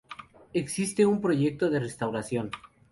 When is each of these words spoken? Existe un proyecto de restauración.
Existe 0.53 1.05
un 1.05 1.21
proyecto 1.21 1.69
de 1.69 1.77
restauración. 1.79 2.49